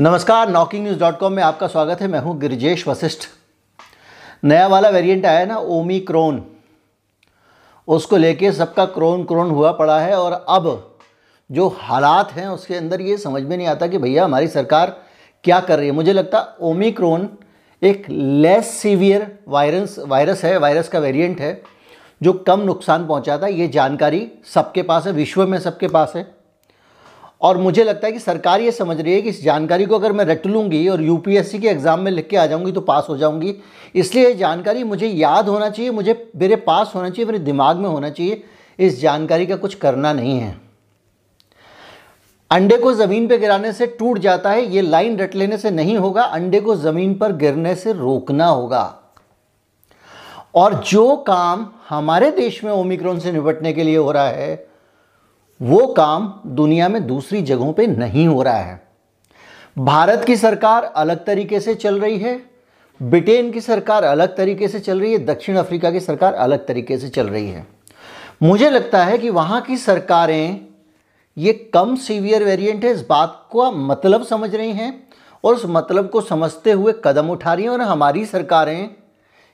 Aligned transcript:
नमस्कार, 0.00 0.48
knocking 0.48 0.82
news 0.82 0.98
dot 0.98 1.18
com 1.18 1.32
में 1.32 1.42
आपका 1.42 1.66
स्वागत 1.66 2.00
है। 2.00 2.06
मैं 2.08 2.18
हूँ 2.18 2.36
गिरिजेश 2.40 2.86
वशिष्ठ। 2.88 3.26
नया 4.44 4.66
वाला 4.66 4.88
वेरिएंट 4.88 5.26
आया 5.26 5.44
ना, 5.44 5.56
ओमिक्रोन। 5.56 6.42
उसको 7.88 8.16
लेके 8.16 8.52
सबका 8.52 8.84
क्रोन 8.84 9.24
क्रोन 9.24 9.50
हुआ 9.50 9.72
पड़ा 9.72 9.98
है 10.00 10.14
और 10.14 10.32
अब 10.48 10.98
जो 11.50 11.68
हालात 11.80 12.32
हैं 12.32 12.46
उसके 12.48 12.74
अंदर 12.74 13.00
ये 13.00 13.16
समझ 13.16 13.42
में 13.42 13.56
नहीं 13.56 13.66
आता 13.66 13.86
कि 13.86 13.98
भैया 13.98 14.24
हमारी 14.24 14.48
सरकार 14.48 14.96
क्या 15.44 15.60
कर 15.60 15.78
रही 15.78 15.88
है। 15.88 15.92
मुझे 15.92 16.12
लगता 16.12 16.40
ओमिक्रोन 16.60 17.28
एक 17.82 18.06
लेस 18.10 18.70
सीवियर 18.72 19.30
वायरस 19.48 19.98
वायरस 19.98 20.44
है 20.44 20.56
वायरस 20.58 20.88
का 20.88 20.98
वेरिएंट 20.98 21.40
है, 21.40 21.62
जो 22.20 22.32
कम 22.32 22.60
नुकसान 22.60 23.06
पहुंचाता 23.06 23.46
है। 23.46 23.52
ये 23.52 23.68
जानकारी 23.68 24.28
सबके 24.54 24.82
पास 24.82 25.06
है, 25.06 25.12
विश्व 25.12 25.46
में 25.46 25.58
सबके 25.58 25.88
पास 25.88 26.12
है। 26.16 26.39
और 27.42 27.58
मुझे 27.58 27.84
लगता 27.84 28.06
है 28.06 28.12
कि 28.12 28.18
सरकार 28.18 28.60
ये 28.60 28.72
समझ 28.72 29.00
रही 29.00 29.12
है 29.14 29.20
कि 29.22 29.28
इस 29.28 29.42
जानकारी 29.42 29.84
को 29.86 29.94
अगर 29.94 30.12
मैं 30.12 30.24
रट 30.24 30.46
लूँगी 30.46 30.86
और 30.88 31.02
यूपीएससी 31.02 31.58
के 31.58 31.68
एग्ज़ाम 31.68 32.00
में 32.00 32.10
लिख 32.12 32.28
के 32.28 32.36
आ 32.36 32.46
जाऊँगी 32.46 32.72
तो 32.72 32.80
पास 32.82 33.06
हो 33.08 33.16
जाऊँगी। 33.16 33.54
इसलिए 33.94 34.26
ये 34.26 34.34
जानकारी 34.34 34.84
मुझे 34.84 35.06
याद 35.06 35.48
होना 35.48 35.68
चाहिए, 35.70 35.90
मुझे 35.90 36.30
मेरे 36.36 36.56
पास 36.58 36.92
होना 36.94 37.10
चाहिए, 37.10 37.26
मेरे 37.26 37.38
दिमाग 37.40 37.76
में 37.76 37.88
होना 37.88 38.10
चाहिए। 38.10 38.42
इस 38.78 39.00
जानकारी 39.00 39.46
का 39.46 39.56
कुछ 39.56 39.74
करना 39.74 40.12
नहीं 40.12 40.38
है। 40.38 40.56
अंडे 42.50 42.76
को 42.76 42.92
ज़मीन 42.94 43.26
पर 43.28 43.38
गिराने 43.38 43.72
से 43.72 43.86
टूट 43.88 44.18
जाता 44.18 44.50
है, 44.50 44.64
ये 44.66 44.80
लाइन 44.82 45.18
रट 45.18 45.34
लेने 45.34 45.58
से 45.58 45.70
नहीं 45.70 45.96
होगा, 45.96 46.22
अंडे 46.22 46.60
को 46.60 46.76
ज़मीन 46.76 47.14
पर 47.14 47.32
गिरने 47.32 47.74
से 47.74 47.92
रोकना 47.92 48.46
होगा। 48.46 48.96
और 50.54 50.74
जो 50.82 51.16
काम 51.26 51.66
हमारे 51.88 52.30
देश 52.30 52.62
में 52.64 52.70
ओमिक्रॉन 52.72 53.18
से 53.18 53.32
निपटने 53.32 53.72
के 53.72 53.82
लिए 53.84 53.96
हो 53.96 54.12
रहा 54.12 54.28
है 54.28 54.54
वो 55.60 55.86
काम 55.86 56.32
दुनिया 56.46 56.88
में 56.88 57.06
दूसरी 57.06 57.42
जगहों 57.42 57.72
पे 57.72 57.86
नहीं 57.86 58.26
हो 58.28 58.42
रहा 58.42 58.60
है। 58.60 58.80
भारत 59.76 60.24
की 60.24 60.36
सरकार 60.36 60.84
अलग 60.84 61.24
तरीके 61.26 61.60
से 61.60 61.74
चल 61.74 62.00
रही 62.00 62.18
है, 62.18 62.40
ब्रिटेन 63.00 63.50
की 63.50 63.60
सरकार 63.60 64.04
अलग 64.04 64.36
तरीके 64.36 64.68
से 64.68 64.80
चल 64.80 65.00
रही 65.00 65.12
है, 65.12 65.18
दक्षिण 65.26 65.56
अफ्रीका 65.56 65.90
की 65.90 66.00
सरकार 66.00 66.34
अलग 66.34 66.66
तरीके 66.66 66.98
से 66.98 67.08
चल 67.08 67.28
रही 67.28 67.48
है। 67.48 67.66
मुझे 68.42 68.70
लगता 68.70 69.04
है 69.04 69.18
कि 69.18 69.30
वहाँ 69.30 69.60
की 69.60 69.76
सरकारें 69.76 70.60
ये 71.36 71.52
कम 71.74 71.94
सीवियर 71.96 72.44
वेरिएंट 72.44 72.84
है, 72.84 72.92
इस 72.92 73.06
बात 73.08 73.48
का 73.52 73.70
मतलब 73.70 74.24
समझ 74.24 74.54
रही 74.54 74.72
हैं 74.72 75.08
और 75.44 75.54
उस 75.54 75.64
मतलब 75.66 76.08
को 76.08 76.20
समझते 76.20 76.72
हुए 76.72 76.94
कदम 77.04 77.30
उठा 77.30 77.54
रही 77.54 77.64
हैं 77.64 77.70
और 77.70 77.80
हमारी 77.80 78.24
सरकारें 78.26 78.90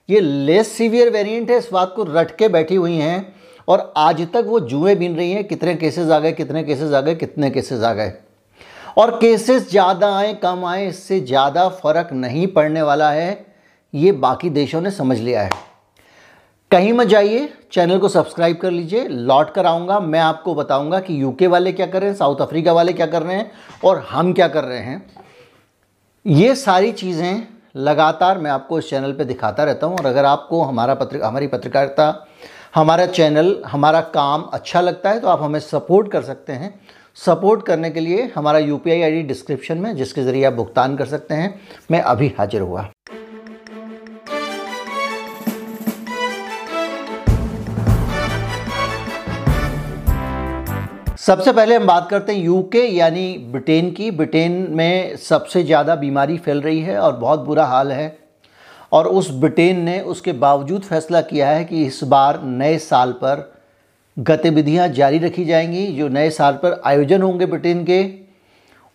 ये 0.09 0.21
लेस 0.21 0.73
सीवियर 0.73 1.11
वेरिएंट 1.11 1.51
है, 1.51 1.59
इस 1.59 1.69
बात 1.73 1.93
को 1.97 2.05
रट 2.05 2.37
के 2.37 2.49
बैठी 2.49 2.75
हुई 2.75 2.97
हैं 2.97 3.36
और 3.69 3.93
आज 3.97 4.21
तक 4.33 4.45
वो 4.47 4.61
जुए 4.63 4.95
बीन 4.95 5.17
रही 5.17 5.33
हैं, 5.33 5.45
कितने 5.45 5.75
केसेस 5.75 6.11
आ 6.11 6.19
गए, 6.19 6.33
कितने 6.33 6.63
केसेस 6.65 6.93
आ 6.93 7.01
गए, 7.01 7.15
कितने 7.15 7.51
केसेस 7.51 7.83
आ 7.83 7.93
गए। 7.93 8.13
और 8.99 9.11
केसेस 9.19 9.71
ज़्यादा 9.71 10.15
आए, 10.17 10.33
कम 10.35 10.65
आए, 10.65 10.87
इससे 10.89 11.21
ज़्यादा 11.21 11.69
फ़र्क 11.69 12.13
नहीं 12.13 12.47
पड़ने 12.47 12.83
वाला 12.83 13.11
है, 13.11 13.47
ये 13.95 14.13
बाकी 14.15 14.51
देशों 14.51 14.81
ने 14.81 14.91
समझ 14.91 15.19
लिया 15.19 15.43
है। 15.43 15.51
कहीं 16.71 16.93
मत 16.93 17.07
जाइए, 17.07 17.49
चैनल 17.73 17.99
को 17.99 18.09
सब्सक्राइब 18.09 18.57
कर 18.57 18.71
लीजिए, 18.71 19.07
लौट 19.09 19.51
कर 19.51 19.67
आऊँगा, 19.67 19.99
मैं 20.01 20.21
आपको 20.21 20.55
बताऊँगा 20.55 21.01
कि 21.01 21.21
यूके 21.23 21.47
वाले 21.47 21.73
क्या 21.73 21.87
कर 21.87 22.01
रहे 22.01 22.11
हैं 22.11 22.17
साउथ 22.17 22.41
अफ्रीका 22.41 22.73
वाले 22.73 22.93
क्या 22.93 23.07
कर 23.07 23.23
रहे 23.23 23.37
हैं, 23.37 23.51
और 23.85 24.07
हम 24.11 24.33
क्या 24.33 24.49
कर 24.49 24.65
रहे 24.65 24.79
हैं। 24.79 25.05
ये 26.25 26.55
सारी 26.55 26.93
चीज़ें 26.93 27.47
लगातार 27.77 28.39
मैं 28.39 28.51
आपको 28.51 28.79
इस 28.79 28.89
चैनल 28.91 29.13
पे 29.13 29.25
दिखाता 29.25 29.65
रहता 29.65 29.87
हूँ, 29.87 29.99
और 29.99 30.07
अगर 30.07 30.25
आपको 30.25 30.63
हमारा 30.63 30.95
पत्र, 30.95 31.23
हमारी 31.23 31.47
पत्रकारिता 31.47 32.27
हमारा 32.77 33.05
चैनल, 33.09 33.55
हमारा 33.67 34.01
काम 34.15 34.43
अच्छा 34.55 34.81
लगता 34.81 35.11
है 35.11 35.21
तो 35.21 35.29
आप 35.29 35.43
हमें 35.43 35.59
सपोर्ट 35.61 36.11
कर 36.13 36.23
सकते 36.23 36.53
हैं। 36.53 36.69
सपोर्ट 37.17 37.65
करने 37.67 37.91
के 37.91 38.01
लिए 38.01 38.31
हमारा 38.35 38.59
यू 38.59 38.77
पी 38.79 38.91
आई 38.93 39.23
डिस्क्रिप्शन 39.23 39.79
में, 39.79 39.95
जिसके 39.97 40.23
ज़रिए 40.23 40.45
आप 40.45 40.53
भुगतान 40.53 40.97
कर 40.97 41.07
सकते 41.07 41.35
हैं, 41.35 41.55
मैं 41.91 42.01
अभी 42.03 42.33
हाजिर 42.39 42.61
हुआ। 42.61 42.83
सबसे 51.19 51.53
पहले 51.53 51.77
हम 51.77 51.87
बात 51.87 52.09
करते 52.11 52.33
हैं 52.33 52.41
यूके, 52.41 52.87
यानी 52.89 53.27
ब्रिटेन 53.53 53.91
की। 53.93 54.11
ब्रिटेन 54.13 54.67
में 54.73 55.17
सबसे 55.19 55.63
ज़्यादा 55.65 55.95
बीमारी 55.97 56.39
फैल 56.39 56.63
रही 56.63 56.81
है 56.83 56.99
और 56.99 57.17
बहुत 57.17 57.41
बुरा 57.41 57.65
हाल 57.67 57.93
है। 57.93 58.26
और 58.97 59.07
उस 59.07 59.31
ब्रिटेन 59.31 59.81
ने 59.81 60.01
उसके 60.01 60.33
बावजूद 60.33 60.83
फैसला 60.83 61.21
किया 61.21 61.49
है 61.49 61.65
कि 61.65 61.85
इस 61.85 62.01
बार 62.05 62.43
नए 62.43 62.79
साल 62.79 63.13
पर 63.13 63.53
गतिविधियाँ 64.17 64.89
जारी 64.89 65.19
रखी 65.19 65.45
जाएँगी। 65.45 65.87
जो 65.87 66.09
नए 66.09 66.31
साल 66.31 66.53
पर 66.53 66.81
आयोजन 66.85 67.23
होंगे 67.23 67.47
ब्रिटेन 67.47 67.85
के, 67.85 68.05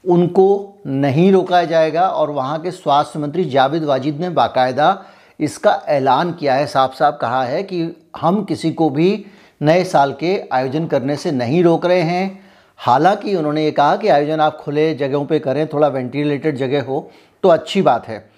उनको 0.05 0.77
नहीं 0.87 1.31
रोका 1.31 1.63
जाएगा 1.63 2.07
और 2.07 2.31
वहाँ 2.31 2.59
के 2.61 2.71
स्वास्थ्य 2.71 3.19
मंत्री 3.19 3.45
जावेद 3.45 3.83
वाजिद 3.83 4.19
ने 4.19 4.29
बाकायदा 4.29 5.05
इसका 5.39 5.79
ऐलान 5.89 6.31
किया 6.33 6.55
है 6.55 6.65
साफ़ 6.67 6.95
साफ़ 6.95 7.15
कहा 7.15 7.43
है 7.43 7.63
कि 7.63 7.95
हम 8.17 8.43
किसी 8.43 8.71
को 8.71 8.89
भी 8.89 9.25
नए 9.61 9.83
साल 9.83 10.13
के 10.13 10.35
आयोजन 10.53 10.87
करने 10.87 11.15
से 11.15 11.31
नहीं 11.31 11.63
रोक 11.63 11.85
रहे 11.85 12.01
हैं। 12.01 12.39
हालाँकि 12.79 13.35
उन्होंने 13.35 13.63
ये 13.65 13.71
कहा 13.71 13.95
कि 13.95 14.07
आयोजन 14.07 14.39
आप 14.39 14.57
खुले 14.57 14.93
जगहों 14.95 15.25
पे 15.25 15.39
करें, 15.39 15.67
थोड़ा 15.67 15.87
वेंटिलेटेड 15.87 16.57
जगह 16.57 16.83
हो 16.83 17.09
तो 17.43 17.49
अच्छी 17.49 17.81
बात 17.81 18.07
है। 18.07 18.29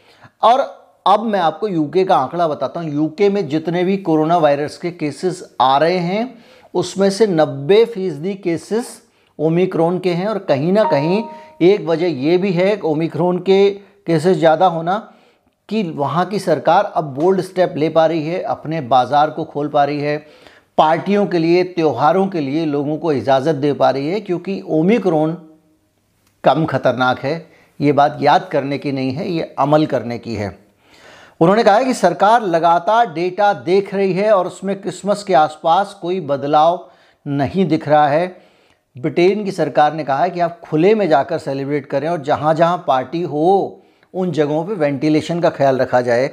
और 0.43 0.82
अब 1.05 1.23
मैं 1.23 1.39
आपको 1.39 1.67
यूके 1.67 2.03
का 2.03 2.15
आंकड़ा 2.17 2.47
बताता 2.47 2.79
हूँ। 2.79 2.89
यूके 2.89 3.29
में 3.29 3.47
जितने 3.47 3.83
भी 3.83 3.97
कोरोना 3.99 4.37
वायरस 4.37 4.77
के 4.77 4.91
केसेस 4.91 5.43
आ 5.61 5.77
रहे 5.77 5.97
हैं, 5.97 6.35
उसमें 6.73 7.09
से 7.09 7.27
90 7.27 7.83
फ़ीसदी 7.85 8.33
केसेस 8.35 9.01
ओमिक्रोन 9.39 9.99
के 9.99 10.13
हैं 10.13 10.27
और 10.27 10.37
कहीं 10.39 10.71
ना 10.73 10.83
कहीं 10.83 11.23
एक 11.63 11.85
वजह 11.85 12.07
ये 12.19 12.37
भी 12.37 12.51
है 12.51 12.79
ओमिक्रोन 12.81 13.39
के 13.39 13.69
केसेस 14.07 14.37
ज़्यादा 14.37 14.65
होना 14.67 14.97
कि 15.69 15.83
वहाँ 15.91 16.25
की 16.25 16.39
सरकार 16.39 16.91
अब 16.95 17.13
बोल्ड 17.15 17.41
स्टेप 17.41 17.73
ले 17.77 17.89
पा 17.89 18.05
रही 18.05 18.23
है, 18.23 18.41
अपने 18.41 18.81
बाज़ार 18.83 19.29
को 19.29 19.43
खोल 19.43 19.67
पा 19.67 19.83
रही 19.83 19.99
है, 19.99 20.17
पार्टियों 20.77 21.25
के 21.27 21.39
लिए, 21.39 21.63
त्योहारों 21.65 22.27
के 22.27 22.39
लिए 22.41 22.65
लोगों 22.65 22.97
को 22.97 23.11
इजाज़त 23.13 23.55
दे 23.55 23.73
पा 23.73 23.89
रही 23.89 24.09
है 24.09 24.19
क्योंकि 24.21 24.61
ओमिक्रोन 24.69 25.37
कम 26.43 26.65
खतरनाक 26.65 27.19
है। 27.19 27.35
ये 27.79 27.91
बात 27.91 28.17
याद 28.21 28.47
करने 28.51 28.77
की 28.77 28.91
नहीं 28.91 29.11
है, 29.11 29.31
ये 29.31 29.55
अमल 29.59 29.85
करने 29.85 30.17
की 30.17 30.35
है। 30.35 30.62
उन्होंने 31.41 31.63
कहा 31.63 31.75
है 31.75 31.85
कि 31.85 31.93
सरकार 31.93 32.41
लगातार 32.43 33.13
डेटा 33.13 33.51
देख 33.63 33.93
रही 33.95 34.13
है 34.13 34.31
और 34.31 34.47
उसमें 34.47 34.79
क्रिसमस 34.81 35.23
के 35.23 35.33
आसपास 35.35 35.97
कोई 36.01 36.19
बदलाव 36.21 36.89
नहीं 37.25 37.65
दिख 37.67 37.87
रहा 37.87 38.07
है। 38.07 38.25
ब्रिटेन 38.95 39.43
की 39.45 39.51
सरकार 39.51 39.93
ने 39.93 40.03
कहा 40.03 40.23
है 40.23 40.29
कि 40.29 40.39
आप 40.39 40.59
खुले 40.61 40.93
में 40.95 41.07
जाकर 41.09 41.37
सेलिब्रेट 41.39 41.85
करें 41.85 42.07
और 42.09 42.21
जहाँ 42.23 42.53
जहाँ 42.53 42.83
पार्टी 42.87 43.21
हो, 43.23 43.81
उन 44.13 44.31
जगहों 44.31 44.63
पे 44.65 44.73
वेंटिलेशन 44.75 45.39
का 45.39 45.49
ख्याल 45.49 45.77
रखा 45.77 46.01
जाए। 46.01 46.29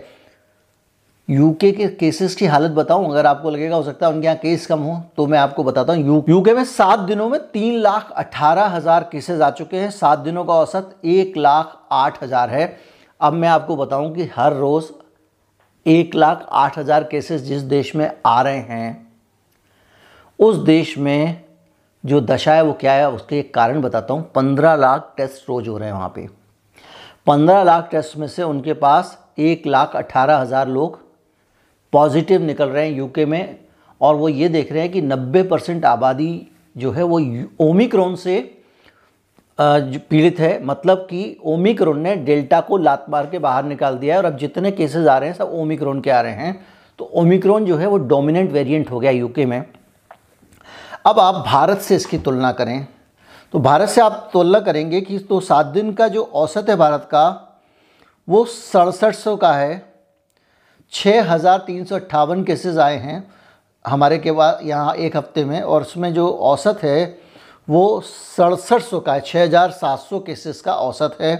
यूके 1.28 1.70
के 1.72 1.86
केसेस 1.88 2.34
की 2.34 2.46
हालत 2.46 2.70
बताऊँ, 2.72 3.10
अगर 3.10 3.26
आपको 3.26 3.50
लगेगा, 3.50 3.76
हो 3.76 3.82
सकता 3.82 4.06
है 4.06 4.12
उनके 4.12 4.26
यहाँ 4.26 4.38
केस 4.38 4.66
कम 4.66 4.78
हो 4.80 5.00
तो 5.16 5.26
मैं 5.26 5.38
आपको 5.38 5.64
बताता 5.64 5.92
हूँ। 5.92 6.06
यू, 6.06 6.24
यूके 6.28 6.54
में 6.54 6.64
सात 6.66 6.98
दिनों 7.00 7.28
में 7.28 7.40
तीन 7.42 7.74
लाख 7.76 8.10
अट्ठारह 8.12 8.66
हज़ार 8.66 9.08
केसेस 9.12 9.40
आ 9.40 9.50
चुके 9.52 9.76
हैं। 9.76 9.90
सात 9.92 10.18
दिनों 10.20 10.44
का 10.44 10.54
औसत 10.54 10.94
एक 11.06 11.36
लाख 11.38 11.76
आठ 11.92 12.22
हज़ार 12.22 12.50
है। 12.50 12.66
अब 13.20 13.32
मैं 13.32 13.48
आपको 13.48 13.76
बताऊँ 13.76 14.12
कि 14.14 14.28
हर 14.34 14.54
रोज़ 14.54 14.90
एक 15.86 16.14
लाख 16.14 16.46
आठ 16.52 16.78
हज़ार 16.78 17.04
केसेस 17.04 17.40
जिस 17.42 17.62
देश 17.64 17.94
में 17.96 18.10
आ 18.26 18.40
रहे 18.42 18.58
हैं, 18.58 19.06
उस 20.38 20.56
देश 20.56 20.96
में 20.98 21.42
जो 22.04 22.20
दशा 22.22 22.54
है 22.54 22.62
वो 22.62 22.72
क्या 22.72 22.92
है, 22.92 23.10
उसके 23.10 23.38
एक 23.38 23.52
कारण 23.54 23.80
बताता 23.80 24.14
हूँ। 24.14 24.30
पंद्रह 24.34 24.74
लाख 24.76 25.12
टेस्ट 25.16 25.48
रोज़ 25.48 25.68
हो 25.68 25.76
रहे 25.78 25.88
हैं 25.88 25.94
वहाँ 25.94 26.12
पे। 26.14 26.26
पंद्रह 27.26 27.62
लाख 27.64 27.88
टेस्ट 27.90 28.16
में 28.16 28.26
से 28.28 28.42
उनके 28.42 28.72
पास 28.74 29.18
एक 29.38 29.66
लाख 29.66 29.96
अट्ठारह 29.96 30.38
हज़ार 30.38 30.68
लोग 30.68 30.98
पॉजिटिव 31.92 32.42
निकल 32.42 32.68
रहे 32.68 32.86
हैं 32.86 32.96
यूके 32.96 33.26
में, 33.26 33.58
और 34.00 34.14
वो 34.14 34.28
ये 34.28 34.48
देख 34.48 34.72
रहे 34.72 34.82
हैं 34.82 34.92
कि 34.92 35.00
नब्बे 35.02 35.42
परसेंट 35.44 35.84
आबादी 35.84 36.46
जो 36.76 36.90
है 36.92 37.02
वो 37.04 37.20
ओमिक्रॉन 37.60 38.14
से 38.16 38.38
पीड़ित 39.60 40.38
है 40.40 40.52
मतलब 40.64 40.98
कि 41.10 41.36
ओमिक्रोन 41.44 42.00
ने 42.00 42.14
डेल्टा 42.18 42.60
को 42.60 42.76
लात 42.78 43.06
मार 43.10 43.26
के 43.26 43.38
बाहर 43.38 43.64
निकाल 43.64 43.96
दिया 43.98 44.14
है 44.14 44.20
और 44.20 44.26
अब 44.26 44.36
जितने 44.38 44.70
केसेस 44.72 45.06
आ 45.06 45.16
रहे 45.18 45.28
हैं, 45.28 45.36
सब 45.36 45.50
ओमिक्रोन 45.54 46.00
के 46.00 46.10
आ 46.10 46.20
रहे 46.20 46.32
हैं। 46.34 46.66
तो 46.98 47.04
ओमिक्रोन 47.14 47.64
जो 47.64 47.76
है, 47.76 47.86
वो 47.86 47.98
डोमिनेंट 47.98 48.50
वेरिएंट 48.52 48.90
हो 48.90 49.00
गया 49.00 49.10
यूके 49.10 49.46
में। 49.46 49.64
अब 51.06 51.18
आप 51.20 51.44
भारत 51.46 51.78
से 51.80 51.96
इसकी 51.96 52.18
तुलना 52.20 52.52
करें 52.52 52.86
तो 53.54 53.58
भारत 53.60 53.88
से 53.88 54.00
आप 54.00 54.28
तुलना 54.32 54.58
करेंगे 54.60 55.00
कि 55.00 55.18
तो 55.20 55.38
सात 55.42 55.66
दिन 55.68 55.92
का 55.92 56.08
जो 56.08 56.22
औसत 56.24 56.68
है 56.68 56.76
भारत 56.76 57.08
का, 57.10 57.28
वो 58.28 58.44
सड़सठ 58.46 59.14
सौ 59.14 59.36
का 59.36 59.52
है। 59.52 59.82
छः 60.92 61.22
हज़ार 61.24 61.58
तीन 61.58 61.84
सौ 61.84 61.94
अट्ठावन 61.94 62.44
केसेज 62.44 62.78
आए 62.78 62.96
हैं 62.98 63.22
हमारे 63.84 64.18
के 64.18 64.32
बाद 64.32 64.60
यहाँ 64.64 64.94
एक 64.96 65.16
हफ़्ते 65.16 65.44
में, 65.44 65.60
और 65.60 65.82
उसमें 65.82 66.12
जो 66.14 66.28
औसत 66.28 66.82
है 66.82 67.18
वो 67.70 68.00
सड़सठ 68.02 68.82
सौ 68.82 68.98
का 69.00 69.12
है 69.12 69.20
छः 69.20 69.42
हज़ार 69.42 69.70
सात 69.72 69.98
सौ 70.00 70.18
केसेस 70.20 70.60
का 70.60 70.72
औसत 70.74 71.16
है। 71.20 71.34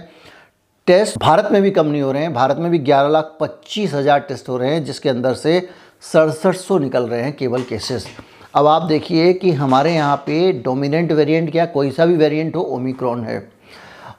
टेस्ट 0.87 1.17
भारत 1.19 1.49
में 1.51 1.61
भी 1.61 1.71
कम 1.71 1.85
नहीं 1.87 2.01
हो 2.01 2.11
रहे 2.11 2.21
हैं। 2.23 2.33
भारत 2.33 2.57
में 2.57 2.69
भी 2.71 2.79
ग्यारह 2.79 3.09
लाख 3.09 3.35
पच्चीस 3.39 3.93
हज़ार 3.93 4.19
टेस्ट 4.21 4.49
हो 4.49 4.57
रहे 4.57 4.73
हैं, 4.73 4.83
जिसके 4.83 5.09
अंदर 5.09 5.33
से 5.35 5.67
सड़सठ 6.03 6.55
सौ 6.57 6.77
निकल 6.79 7.07
रहे 7.07 7.21
हैं 7.21 7.35
केवल 7.35 7.63
केसेस 7.63 8.07
अब 8.55 8.67
आप 8.67 8.83
देखिए 8.83 9.31
कि 9.33 9.51
हमारे 9.53 9.93
यहाँ 9.93 10.15
पे 10.25 10.51
डोमिनेंट 10.53 11.11
वेरिएंट 11.11 11.51
क्या, 11.51 11.65
कोई 11.67 11.91
सा 11.91 12.05
भी 12.05 12.15
वेरिएंट 12.17 12.55
हो 12.55 12.61
ओमिक्रॉन 12.71 13.23
है। 13.23 13.51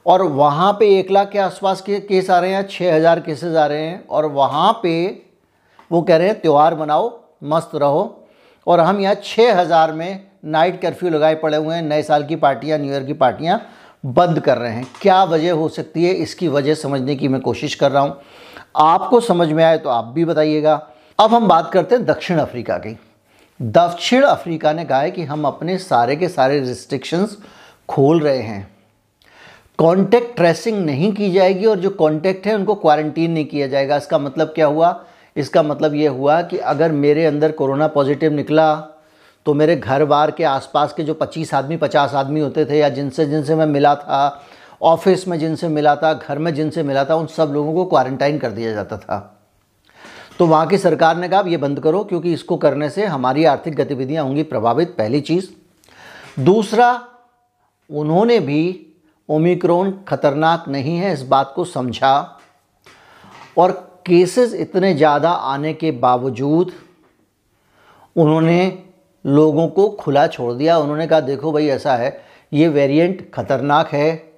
और 0.06 0.22
वहाँ 0.22 0.72
पे 0.72 0.88
एक 0.98 1.10
लाख 1.10 1.30
के 1.30 1.38
आसपास 1.38 1.80
के 1.80 2.00
केस 2.02 2.30
आ 2.30 2.38
रहे 2.38 2.54
हैं 2.54 2.66
छः 2.68 2.94
हज़ार 2.94 3.20
केसेस 3.20 3.56
आ 3.56 3.66
रहे 3.66 3.82
हैं। 3.82 4.06
और 4.06 4.26
वहाँ 4.28 4.72
पे 4.82 4.94
वो 5.90 6.02
कह 6.02 6.16
रहे 6.16 6.28
हैं, 6.28 6.40
त्यौहार 6.40 6.74
मनाओ, 6.74 7.10
मस्त 7.44 7.70
रहो। 7.74 8.02
और 8.66 8.80
हम 8.80 9.00
यहाँ 9.00 9.14
छः 9.24 9.54
हज़ार 9.54 9.92
में 9.92 10.20
नाइट 10.44 10.80
कर्फ्यू 10.80 11.10
लगाए 11.10 11.34
पड़े 11.34 11.56
हुए 11.56 11.74
हैं, 11.74 11.82
नए 11.82 12.02
साल 12.02 12.24
की 12.24 12.36
पार्टियाँ, 12.36 12.78
न्यू 12.78 12.92
ईयर 12.92 13.04
की 13.04 13.12
पार्टियाँ 13.14 13.60
बंद 14.04 14.40
कर 14.40 14.58
रहे 14.58 14.72
हैं। 14.72 14.86
क्या 15.02 15.22
वजह 15.24 15.52
हो 15.52 15.68
सकती 15.68 16.04
है? 16.04 16.12
इसकी 16.12 16.48
वजह 16.48 16.74
समझने 16.74 17.16
की 17.16 17.28
मैं 17.28 17.40
कोशिश 17.40 17.74
कर 17.74 17.90
रहा 17.92 18.02
हूँ। 18.02 18.20
आपको 18.76 19.20
समझ 19.20 19.48
में 19.48 19.62
आए 19.64 19.78
तो 19.78 19.88
आप 19.90 20.04
भी 20.04 20.24
बताइएगा। 20.24 20.74
अब 21.18 21.34
हम 21.34 21.48
बात 21.48 21.70
करते 21.72 21.94
हैं 21.94 22.04
दक्षिण 22.04 22.38
अफ्रीका 22.38 22.76
की। 22.78 22.96
दक्षिण 23.60 24.22
अफ्रीका 24.22 24.72
ने 24.72 24.84
कहा 24.84 25.00
है 25.00 25.10
कि 25.10 25.22
हम 25.22 25.44
अपने 25.46 25.76
सारे 25.78 26.16
के 26.16 26.28
सारे 26.28 26.58
रिस्ट्रिक्शंस 26.60 27.36
खोल 27.88 28.20
रहे 28.20 28.38
हैं। 28.38 28.70
कॉन्टैक्ट 29.78 30.36
ट्रेसिंग 30.36 30.84
नहीं 30.86 31.12
की 31.12 31.30
जाएगी 31.32 31.66
और 31.66 31.78
जो 31.78 31.90
कॉन्टैक्ट 31.92 32.46
है 32.46 32.54
उनको 32.54 32.74
क्वारंटीन 32.74 33.30
नहीं 33.30 33.44
किया 33.44 33.66
जाएगा। 33.66 33.96
इसका 33.96 34.18
मतलब 34.18 34.52
क्या 34.54 34.66
हुआ? 34.66 34.90
इसका 35.36 35.62
मतलब 35.62 35.94
ये 35.94 36.06
हुआ 36.06 36.42
कि 36.42 36.58
अगर 36.58 36.92
मेरे 36.92 37.26
अंदर 37.26 37.52
कोरोना 37.52 37.86
पॉजिटिव 37.86 38.32
निकला 38.32 38.88
तो 39.46 39.54
मेरे 39.54 39.76
घर 39.76 40.04
बार 40.04 40.30
के 40.30 40.44
आसपास 40.44 40.92
के 40.92 41.02
जो 41.02 41.18
25 41.22 41.54
आदमी 41.54 41.76
50 41.76 42.14
आदमी 42.14 42.40
होते 42.40 42.64
थे 42.64 42.78
या 42.78 42.88
जिनसे 42.88 43.26
जिनसे 43.26 43.54
मैं 43.54 43.66
मिला 43.66 43.94
था, 43.94 44.42
ऑफ़िस 44.82 45.28
में 45.28 45.38
जिनसे 45.38 45.68
मिला 45.68 45.96
था, 45.96 46.14
घर 46.14 46.38
में 46.38 46.54
जिनसे 46.54 46.82
मिला 46.82 47.04
था, 47.04 47.14
उन 47.14 47.26
सब 47.26 47.50
लोगों 47.52 47.74
को 47.74 47.84
क्वारंटाइन 47.84 48.38
कर 48.38 48.50
दिया 48.50 48.72
जाता 48.72 48.96
था। 48.96 49.44
तो 50.38 50.46
वहाँ 50.46 50.66
की 50.66 50.78
सरकार 50.78 51.16
ने 51.16 51.28
कहा 51.28 51.42
ये 51.46 51.56
बंद 51.56 51.80
करो, 51.80 52.04
क्योंकि 52.04 52.32
इसको 52.32 52.56
करने 52.56 52.90
से 52.90 53.06
हमारी 53.06 53.44
आर्थिक 53.44 53.74
गतिविधियाँ 53.74 54.24
होंगी, 54.24 54.42
प्रभावित, 54.42 54.94
पहली 54.98 55.20
चीज़। 55.20 55.48
दूसरा, 56.40 57.08
उन्होंने 57.90 58.40
भी 58.40 58.86
ओमिक्रोन 59.28 60.04
खतरनाक 60.08 60.64
नहीं 60.68 60.96
है, 60.96 61.12
इस 61.12 61.22
बात 61.22 61.52
को 61.56 61.64
समझा। 61.64 62.40
और 63.58 63.91
केसेस 64.06 64.54
इतने 64.54 64.94
ज़्यादा 64.94 65.30
आने 65.30 65.72
के 65.72 65.90
बावजूद 65.90 66.72
उन्होंने 68.16 68.82
लोगों 69.24 69.68
को 69.68 69.88
खुला 69.90 70.26
छोड़ 70.26 70.52
दिया। 70.52 70.78
उन्होंने 70.78 71.06
कहा, 71.06 71.20
देखो 71.20 71.52
भाई, 71.52 71.66
ऐसा 71.66 71.94
है, 71.96 72.20
ये 72.52 72.68
वेरिएंट 72.68 73.30
ख़तरनाक 73.34 73.88
है 73.88 74.32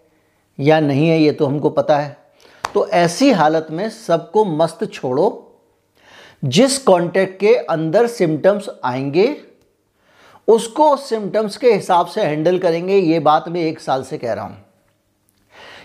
या 0.58 0.80
नहीं 0.80 1.08
है, 1.08 1.18
ये 1.18 1.32
तो 1.32 1.46
हमको 1.46 1.70
पता 1.70 1.98
है। 1.98 2.16
तो 2.74 2.86
ऐसी 2.88 3.30
हालत 3.30 3.66
में 3.70 3.88
सबको 3.90 4.44
मस्त 4.44 4.84
छोड़ो। 4.92 5.56
जिस 6.44 6.78
कॉन्टेक्ट 6.78 7.38
के 7.40 7.54
अंदर 7.54 8.06
सिम्टम्स 8.06 8.68
आएँगे, 8.84 9.36
उसको 10.48 10.96
सिम्टम्स 10.96 11.56
के 11.56 11.72
हिसाब 11.72 12.06
से 12.06 12.22
हैंडल 12.22 12.58
करेंगे। 12.58 12.98
ये 12.98 13.18
बात 13.20 13.48
मैं 13.48 13.60
एक 13.60 13.80
साल 13.80 14.02
से 14.02 14.18
कह 14.18 14.32
रहा 14.32 14.44
हूँ। 14.44 14.56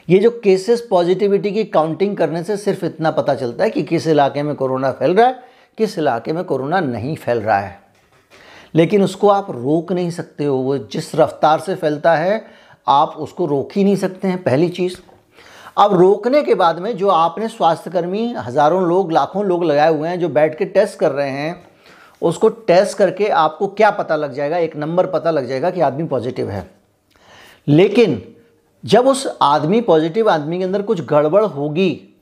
ये 0.10 0.20
जो 0.20 0.30
केसेस 0.44 0.82
पॉजिटिविटी 0.90 1.52
की 1.52 1.64
काउंटिंग 1.64 2.18
करने 2.18 2.44
से 2.44 2.58
सिर्फ़ 2.58 2.86
इतना 2.86 3.12
पता 3.12 3.36
चलता 3.36 3.64
है 3.64 3.70
कि 3.70 3.84
किस 3.84 4.08
इलाके 4.08 4.44
में 4.44 4.56
कोरोना 4.56 4.92
फैल 4.92 5.16
रहा 5.16 5.28
है, 5.28 5.44
किस 5.78 5.98
इलाके 6.00 6.34
में 6.34 6.44
कोरोना 6.44 6.80
नहीं 6.80 7.16
फैल 7.16 7.42
रहा 7.42 7.60
है। 7.60 7.80
लेकिन 8.76 9.04
उसको 9.04 9.30
आप 9.30 9.52
रोक 9.52 9.92
नहीं 9.92 10.10
सकते 10.12 10.46
हो, 10.46 10.58
वो 10.58 10.78
जिस 10.78 11.16
रफ्तार 11.16 11.60
से 11.60 11.76
फैलता 11.76 12.16
है, 12.16 12.46
आप 12.88 13.10
उसको 13.10 13.46
रोक 13.46 13.70
ही 13.76 13.84
नहीं 13.84 13.96
सकते 13.96 14.28
हैं, 14.28 14.44
पहली 14.44 14.70
चीज़। 14.70 14.98
अब 15.78 15.94
रोकने 15.94 16.44
के 16.44 16.56
बाद 16.56 16.80
में 16.80 16.98
जो 16.98 17.10
आपने 17.10 17.48
स्वास्थ्यकर्मी 17.48 18.34
हज़ारों 18.38 18.84
लोग, 18.84 19.12
लाखों 19.12 19.46
लोग 19.46 19.64
लगाए 19.64 19.94
हुए 19.94 20.10
हैं, 20.10 20.20
जो 20.20 20.30
बैठ 20.30 20.58
के 20.58 20.66
टेस्ट 20.66 21.00
कर 21.00 21.12
रहे 21.12 21.30
हैं, 21.30 21.66
उसको 22.22 22.50
टेस्ट 22.50 22.98
करके 22.98 23.28
आपको 23.28 23.68
क्या 23.68 23.92
पता 23.92 24.16
लग 24.16 24.34
जाएगा, 24.34 24.58
एक 24.58 24.76
नंबर 24.76 25.06
पता 25.06 25.32
लग 25.32 25.48
जाएगा 25.48 25.70
कि 25.70 25.82
आदमी 25.82 26.04
पॉजिटिव 26.04 26.50
है। 26.50 26.70
लेकिन 27.68 28.36
जब 28.86 29.08
उस 29.08 29.38
आदमी 29.42 29.82
पॉजिटिव 29.82 30.30
आदमी 30.30 30.58
के 30.58 30.64
अंदर 30.64 30.82
कुछ 30.82 31.02
गड़बड़ 31.02 31.44
होगी 31.44 32.16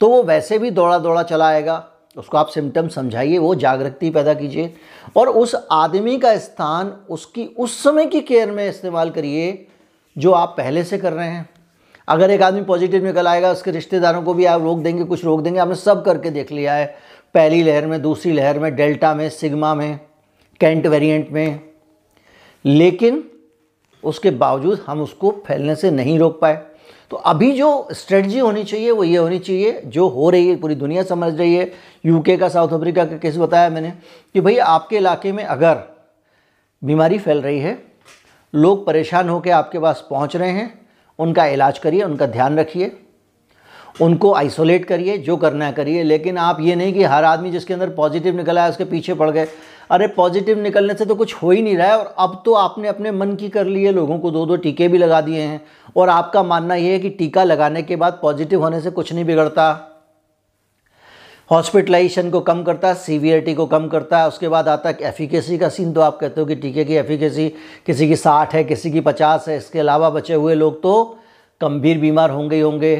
तो 0.00 0.08
वो 0.08 0.22
वैसे 0.22 0.58
भी 0.58 0.70
दौड़ा 0.70 0.98
दौड़ा 0.98 1.22
चला 1.22 1.46
आएगा 1.46 1.88
उसको 2.16 2.38
आप 2.38 2.46
सिम्टम 2.46 2.88
समझाइए, 2.88 3.38
वो 3.38 3.54
जागृति 3.54 4.10
पैदा 4.10 4.34
कीजिए। 4.34 4.74
और 5.16 5.28
उस 5.28 5.56
आदमी 5.70 6.18
का 6.18 6.36
स्थान, 6.36 6.96
उसकी, 7.10 7.44
उस 7.44 7.82
समय 7.82 8.06
की 8.06 8.20
केयर 8.20 8.50
में 8.50 8.68
इस्तेमाल 8.68 9.10
करिए, 9.10 9.66
जो 10.18 10.32
आप 10.32 10.54
पहले 10.56 10.84
से 10.84 10.98
कर 10.98 11.12
रहे 11.12 11.28
हैं। 11.28 11.50
अगर 12.08 12.30
एक 12.30 12.42
आदमी 12.42 12.62
पॉजिटिव 12.62 13.04
निकल 13.04 13.28
आएगा, 13.28 13.50
उसके 13.50 13.70
रिश्तेदारों 13.70 14.22
को 14.22 14.34
भी 14.34 14.44
आप 14.44 14.62
रोक 14.62 14.78
देंगे, 14.78 15.04
कुछ 15.04 15.24
रोक 15.24 15.40
देंगे, 15.40 15.60
आपने 15.60 15.74
सब 15.74 16.04
करके 16.04 16.30
देख 16.30 16.52
लिया 16.52 16.74
है। 16.74 16.96
पहली 17.34 17.62
लहर 17.62 17.86
में, 17.86 18.02
दूसरी 18.02 18.32
लहर 18.32 18.58
में, 18.58 18.76
डेल्टा 18.76 19.14
में, 19.14 19.30
सिग्मा 19.30 19.74
में, 19.74 20.00
कैंट 20.60 20.86
वेरिएंट 20.86 21.30
में। 21.30 21.60
लेकिन 22.64 23.30
उसके 24.04 24.30
बावजूद 24.30 24.84
हम 24.86 25.00
उसको 25.00 25.30
फैलने 25.46 25.74
से 25.74 25.90
नहीं 25.90 26.18
रोक 26.18 26.40
पाए। 26.40 26.62
तो 27.10 27.16
अभी 27.16 27.50
जो 27.52 27.88
स्ट्रेटजी 27.92 28.38
होनी 28.38 28.64
चाहिए, 28.64 28.90
वो 28.90 29.04
ये 29.04 29.16
होनी 29.16 29.38
चाहिए, 29.38 29.80
जो 29.86 30.08
हो 30.08 30.30
रही 30.30 30.48
है, 30.48 30.56
पूरी 30.56 30.74
दुनिया 30.74 31.02
समझ 31.02 31.34
रही 31.34 31.54
है। 31.54 31.70
यूके 32.06 32.36
का 32.36 32.48
साउथ 32.48 32.72
अफ्रीका 32.72 33.04
का 33.04 33.16
केस 33.16 33.36
बताया 33.36 33.68
मैंने 33.70 33.90
कि 34.34 34.40
भाई 34.40 34.56
आपके 34.56 34.96
इलाके 34.96 35.32
में 35.32 35.44
अगर 35.44 35.82
बीमारी 36.82 37.18
फैल 37.18 37.42
रही 37.42 37.58
है, 37.58 37.78
लोग 38.54 38.86
परेशान 38.86 39.28
होकर 39.28 39.50
आपके 39.50 39.78
पास 39.78 40.06
पहुँच 40.10 40.36
रहे 40.36 40.50
हैं, 40.50 40.86
उनका 41.18 41.46
इलाज 41.46 41.78
करिए, 41.78 42.02
उनका 42.02 42.26
ध्यान 42.26 42.58
रखिए, 42.58 42.96
उनको 44.00 44.32
आइसोलेट 44.34 44.84
करिए, 44.84 45.18
जो 45.18 45.36
करना 45.36 45.66
है 45.66 45.72
करिए। 45.72 46.02
लेकिन 46.02 46.38
आप 46.38 46.60
ये 46.60 46.74
नहीं 46.74 46.92
कि 46.92 47.04
हर 47.04 47.24
आदमी 47.24 47.50
जिसके 47.50 47.74
अंदर 47.74 47.90
पॉजिटिव 47.90 48.36
निकला 48.36 48.64
है, 48.64 48.70
उसके 48.70 48.84
पीछे 48.84 49.14
पड़ 49.14 49.30
गए। 49.30 49.46
अरे 49.90 50.06
पॉजिटिव 50.08 50.58
निकलने 50.58 50.94
से 50.94 51.04
तो 51.04 51.14
कुछ 51.14 51.34
हो 51.34 51.50
ही 51.50 51.62
नहीं 51.62 51.76
रहा 51.76 51.88
है 51.88 51.98
और 51.98 52.14
अब 52.18 52.42
तो 52.44 52.54
आपने 52.54 52.88
अपने 52.88 53.10
मन 53.12 53.34
की 53.36 53.48
कर 53.48 53.66
ली 53.66 53.84
है 53.84 53.92
लोगों 53.92 54.18
को 54.18 54.30
दो 54.30 54.44
दो 54.46 54.56
टीके 54.56 54.88
भी 54.88 54.98
लगा 54.98 55.20
दिए 55.20 55.40
हैं। 55.40 55.60
और 55.96 56.08
आपका 56.08 56.42
मानना 56.42 56.74
ये 56.74 56.92
है 56.92 56.98
कि 56.98 57.10
टीका 57.10 57.44
लगाने 57.44 57.82
के 57.82 57.96
बाद 57.96 58.18
पॉजिटिव 58.22 58.62
होने 58.62 58.80
से 58.80 58.90
कुछ 58.90 59.12
नहीं 59.12 59.24
बिगड़ता। 59.24 59.90
हॉस्पिटलाइजेशन 61.50 62.30
को 62.30 62.40
कम 62.40 62.62
करता 62.62 62.88
है 62.88 62.94
सीवियरिटी 62.94 63.54
को 63.54 63.66
कम 63.66 63.88
करता 63.88 64.18
है 64.18 64.28
उसके 64.28 64.48
बाद 64.48 64.68
आता 64.68 64.88
है 64.88 64.96
एफिकेसी 65.02 65.58
का 65.58 65.68
सीन 65.68 65.92
तो 65.92 66.00
आप 66.00 66.18
कहते 66.18 66.40
हो 66.40 66.46
कि 66.46 66.54
टीके 66.54 66.84
की 66.84 66.94
एफिकेसी 66.94 67.48
किसी 67.86 68.08
की 68.08 68.16
साठ 68.16 68.54
है, 68.54 68.62
किसी 68.64 68.90
की 68.90 69.00
पचास 69.00 69.48
है, 69.48 69.56
इसके 69.56 69.78
अलावा 69.80 70.10
बचे 70.10 70.34
हुए 70.34 70.54
लोग 70.54 70.82
तो 70.82 71.18
गंभीर 71.60 71.98
बीमार 71.98 72.30
होंगे 72.30 72.56
ही 72.56 72.62
होंगे। 72.62 72.96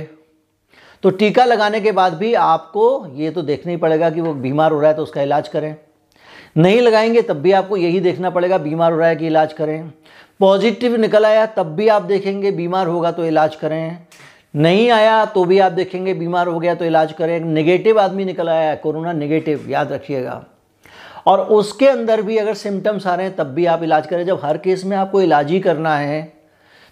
तो 1.03 1.11
टीका 1.11 1.45
लगाने 1.45 1.81
के 1.81 1.93
बाद 1.93 2.15
भी 2.15 2.35
आपको 2.35 3.07
ये 3.15 3.31
तो 3.31 3.43
देखना 3.43 3.73
ही 3.73 3.77
पड़ेगा 3.77 4.11
कि 4.11 4.21
वो 4.21 4.35
बीमार 4.35 4.73
हो 4.73 4.81
रहा 4.81 4.91
है 4.91 4.97
तो 4.97 5.03
उसका 5.03 5.23
इलाज 5.23 5.49
करें। 5.49 5.75
नहीं 6.57 6.81
लगाएँगे, 6.81 7.23
तब 7.23 7.37
भी 7.37 7.53
आपको 7.53 7.77
यही 7.77 8.01
देखना 8.01 8.31
पड़ेगा, 8.31 8.59
बीमार 8.59 8.93
हो 8.93 8.99
रहा 8.99 9.09
है 9.09 9.17
कि 9.17 9.27
इलाज 9.27 9.53
करें। 9.53 9.91
पॉजिटिव 10.41 10.97
निकल 10.97 11.25
आया, 11.27 11.47
तब 11.47 11.75
भी 11.77 11.89
आप 11.89 12.03
देखेंगे, 12.03 12.51
बीमार 12.51 12.87
होगा 12.87 13.11
तो 13.13 13.25
इलाज 13.25 13.57
करें। 13.57 13.99
नहीं 14.55 14.91
आया 14.91 15.25
तो 15.25 15.45
भी 15.45 15.59
आप 15.59 15.73
देखेंगे, 15.73 16.15
बीमार 16.15 16.49
हो 16.49 16.59
गया 16.59 16.75
तो 16.75 16.85
इलाज 16.85 17.13
करें। 17.13 17.39
नेगेटिव 17.41 18.01
आदमी 18.01 18.25
निकल 18.25 18.49
आया 18.49 18.69
है, 18.71 18.77
कोरोना 18.77 19.13
नेगेटिव 19.13 19.67
याद 19.69 19.93
रखिएगा। 19.93 20.45
और 21.27 21.41
उसके 21.41 21.89
अंदर 21.89 22.23
भी 22.23 22.37
अगर 22.37 22.55
सिम्टम्स 22.55 23.07
आ 23.07 23.15
रहे 23.15 23.27
हैं, 23.27 23.35
तब 23.37 23.47
भी 23.47 23.67
आप 23.67 23.83
इलाज 23.83 24.07
करें। 24.07 24.25
जब 24.27 24.41
हर 24.45 24.59
केस 24.59 24.85
में 24.85 24.97
आपको 24.97 25.21
इलाज 25.23 25.51
ही 25.51 25.61
करना 25.61 25.97
है 25.97 26.33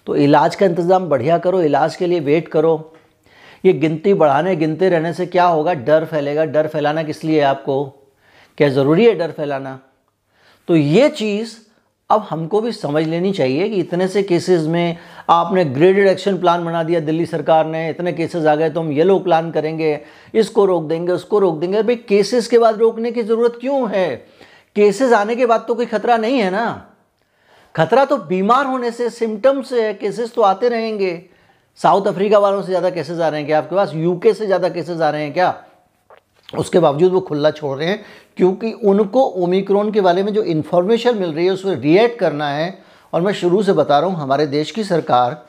तो 0.07 0.15
इलाज 0.17 0.55
का 0.55 0.67
इंतज़ाम 0.67 1.09
बढ़िया 1.09 1.37
करो, 1.39 1.61
इलाज 1.63 1.97
के 1.97 2.07
लिए 2.07 2.21
वेट 2.21 2.49
करो। 2.49 2.93
ये 3.65 3.73
गिनती 3.73 4.15
बढ़ाने, 4.15 4.55
गिनते 4.57 4.89
रहने 4.89 5.13
से 5.13 5.27
क्या 5.27 5.45
होगा? 5.45 5.75
डर 5.75 6.05
फैलेगा। 6.05 6.45
डर 6.45 6.67
फैलाना 6.67 7.03
किस 7.03 7.23
लिए 7.25 7.41
आपको? 7.41 8.02
क्या 8.59 8.69
ज़रूरी 8.69 9.07
है 9.07 9.15
डर 9.15 9.31
फैलाना? 9.33 9.79
तो 10.69 10.77
ये 10.77 11.09
चीज़ 11.11 11.57
अब 12.11 12.27
हमको 12.31 12.61
भी 12.61 12.73
समझ 12.73 13.07
लेनी 13.07 13.33
चाहिए 13.33 13.69
कि 13.69 13.77
इतने 13.77 14.07
से 14.09 14.23
केसेस 14.23 14.63
में 14.63 14.97
आपने 15.31 15.65
ग्रेडेड 15.65 16.09
एक्शन 16.09 16.39
प्लान 16.39 16.65
बना 16.65 16.83
दिया, 16.83 17.01
दिल्ली 17.01 17.27
सरकार 17.27 17.67
ने, 17.67 17.89
इतने 17.91 18.13
केसेस 18.13 18.47
आ 18.47 18.55
गए 18.55 18.71
तो 18.71 18.81
हम 18.81 18.91
येलो 18.93 19.19
प्लान 19.19 19.51
करेंगे, 19.51 20.01
इसको 20.35 20.65
रोक 20.65 20.85
देंगे, 20.85 21.13
उसको 21.13 21.39
रोक 21.39 21.59
देंगे। 21.59 21.83
भाई 21.83 21.97
केसेस 21.99 22.49
के 22.49 22.59
बाद 22.59 22.79
रोकने 22.79 23.13
की 23.13 23.23
ज़रूरत 23.23 23.59
क्यों 23.61 23.89
है? 23.91 24.15
केसेस 24.77 25.13
आने 25.13 25.37
के 25.37 25.47
बाद 25.47 25.65
तो 25.69 25.75
कोई 25.75 25.87
खतरा 25.87 26.17
नहीं 26.17 26.39
है 26.39 26.51
ना। 26.51 26.67
खतरा 27.75 28.05
तो 28.05 28.17
बीमार 28.19 28.67
होने 28.67 28.91
से 28.91 29.11
सिम्टम्स 29.11 29.69
से 29.69 29.83
है 29.83 29.93
केसेस 29.95 30.35
तो 30.35 30.43
आते 30.43 30.69
रहेंगे। 30.69 31.23
साउथ 31.81 32.07
अफ्रीका 32.07 32.39
वालों 32.39 32.63
से 32.63 32.69
ज़्यादा 32.69 32.91
केसेस 32.91 33.21
आ 33.21 33.29
रहे 33.29 33.41
हैं 33.41 33.47
क्या? 33.47 33.59
आपके 33.59 33.77
पास 33.77 33.93
यूके 33.95 34.35
से 34.35 34.47
ज़्यादा 34.47 34.69
केसेस 34.69 35.01
आ 35.01 35.11
रहे 35.11 35.23
हैं 35.23 35.33
क्या? 35.33 35.51
उसके 36.53 36.79
बावजूद 36.79 37.13
वो 37.13 37.21
खुला 37.21 37.51
छोड़ 37.51 37.77
रहे 37.79 37.89
हैं, 37.89 38.05
क्योंकि 38.37 38.73
उनको 38.73 39.23
ओमिक्रॉन 39.37 39.91
के 39.93 40.01
बारे 40.01 40.23
में 40.23 40.33
जो 40.35 40.43
इन्फॉर्मेशन 40.45 41.19
मिल 41.19 41.33
रही 41.33 41.47
है 41.47 41.53
उस 41.53 41.65
पर 41.65 41.79
रिएक्ट 41.79 42.19
करना 42.19 42.49
है। 42.49 42.79
और 43.13 43.21
मैं 43.21 43.33
शुरू 43.33 43.63
से 43.63 43.73
बता 43.73 43.99
रहा 43.99 44.11
हूँ, 44.11 44.19
हमारे 44.19 44.47
देश 44.49 44.71
की 44.71 44.85
सरकार 44.85 45.45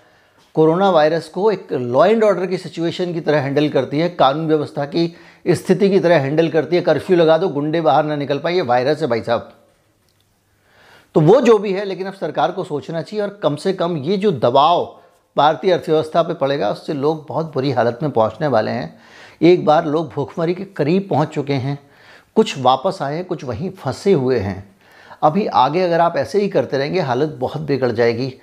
कोरोना 0.56 0.90
वायरस 0.90 1.28
को 1.30 1.50
एक 1.52 1.72
लॉ 1.74 2.06
एंड 2.06 2.24
ऑर्डर 2.24 2.46
की 2.46 2.58
सिचुएशन 2.58 3.14
की 3.14 3.22
तरह 3.22 3.42
हैंडल 3.42 3.70
करती 3.70 4.00
है, 4.00 4.10
कानून 4.10 4.48
व्यवस्था 4.48 4.86
की 4.86 5.16
स्थिति 5.48 5.90
की 5.90 6.00
तरह 6.00 6.20
हैंडल 6.20 6.50
करती 6.50 6.76
है। 6.76 6.82
कर्फ्यू 6.82 7.18
लगा 7.18 7.38
दो, 7.38 7.48
गुंडे 7.50 7.82
बाहर 7.82 8.04
ना 8.04 8.16
निकल 8.16 8.40
पाए, 8.40 8.54
ये 8.54 8.62
वायरस 8.62 9.02
है 9.02 9.08
भाई 9.08 9.22
साहब। 9.22 9.52
तो 11.16 11.22
वो 11.22 11.40
जो 11.42 11.58
भी 11.58 11.72
है, 11.74 11.86
लेकिन 11.86 12.08
अब 12.08 12.14
सरकार 12.14 12.52
को 12.52 12.64
सोचना 12.64 13.02
चाहिए, 13.02 13.24
और 13.24 13.40
कम 13.44 13.56
से 13.56 13.74
कम 13.74 13.98
ये 13.98 14.18
जो 14.18 14.32
दबाव 14.32 14.86
भारतीय 15.36 15.72
अर्थव्यवस्था 15.72 16.22
पे 16.24 16.34
पड़ेगा, 16.34 16.70
उससे 16.70 16.94
लोग 16.94 17.26
बहुत 17.28 17.54
बुरी 17.54 17.72
हालत 17.72 18.00
में 18.04 18.12
पहुँचने 18.12 18.48
वाले 18.48 18.72
हैं। 18.72 18.96
एक 19.44 19.66
बार 19.66 19.86
लोग 19.86 20.10
भूखमरी 20.10 20.54
के 20.54 20.66
करीब 20.66 21.08
पहुँच 21.10 21.28
चुके 21.28 21.54
हैं। 21.54 21.78
कुछ 22.36 22.58
वापस 22.58 23.00
आए 23.02 23.16
हैं 23.16 23.26
कुछ 23.26 23.44
वहीं 23.44 23.70
फंसे 23.70 24.14
हुए 24.14 24.40
हैं। 24.40 24.76
अभी 25.24 25.46
आगे 25.46 25.82
अगर 25.82 26.00
आप 26.00 26.18
ऐसे 26.18 26.42
ही 26.42 26.50
करते 26.50 26.78
रहेंगे, 26.78 27.00
हालत 27.00 27.30
बहुत 27.30 27.62
बिगड़ 27.62 27.92
जाएगी। 27.92 28.34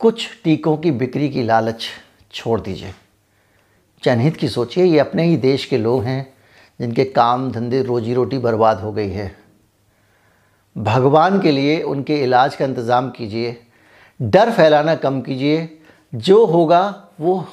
कुछ 0.00 0.28
टीकों 0.44 0.76
की 0.76 0.90
बिक्री 0.90 1.28
की 1.28 1.42
लालच 1.42 1.86
छोड़ 2.32 2.60
दीजिए। 2.60 2.92
जनहित 4.02 4.36
की 4.36 4.48
सोचिए, 4.48 4.84
ये 4.84 4.98
अपने 4.98 5.24
ही 5.24 5.36
देश 5.36 5.64
के 5.64 5.78
लोग 5.78 6.04
हैं, 6.04 6.34
जिनके 6.80 7.04
काम 7.04 7.50
धंधे 7.52 7.82
रोजी 7.82 8.14
रोटी 8.14 8.38
बर्बाद 8.38 8.80
हो 8.80 8.92
गई 8.92 9.10
है। 9.10 9.36
भगवान 10.76 11.40
के 11.40 11.52
लिए 11.52 11.82
उनके 11.82 12.16
इलाज 12.16 12.56
का 12.56 12.64
इंतज़ाम 12.64 13.10
कीजिए। 13.10 13.56
डर 14.22 14.50
फैलाना 14.50 14.94
कम 14.94 15.20
कीजिए। 15.20 15.79
जो 16.12 16.44
होगा, 16.46 16.82
वो 17.20 17.44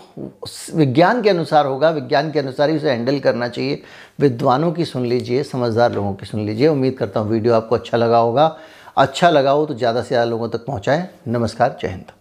विज्ञान 0.75 1.21
के 1.21 1.29
अनुसार 1.29 1.65
होगा, 1.65 1.89
विज्ञान 1.89 2.31
के 2.31 2.39
अनुसार 2.39 2.69
ही 2.69 2.77
उसे 2.77 2.89
हैंडल 2.91 3.19
करना 3.19 3.47
चाहिए। 3.47 3.81
विद्वानों 4.19 4.71
की 4.71 4.85
सुन 4.85 5.05
लीजिए, 5.05 5.43
समझदार 5.43 5.93
लोगों 5.93 6.13
की 6.13 6.25
सुन 6.25 6.45
लीजिए। 6.45 6.67
उम्मीद 6.67 6.97
करता 6.97 7.19
हूँ 7.19 7.29
वीडियो 7.29 7.53
आपको 7.53 7.75
अच्छा 7.75 7.97
लगा 7.97 8.17
होगा। 8.17 8.55
अच्छा 8.97 9.29
लगा 9.29 9.51
हो 9.51 9.65
तो 9.65 9.73
ज़्यादा 9.73 10.01
से 10.01 10.07
ज़्यादा 10.07 10.29
लोगों 10.29 10.49
तक 10.49 10.65
पहुँचाएँ। 10.65 11.07
नमस्कार, 11.27 11.77
जय 11.81 11.87
हिंद। 11.87 12.16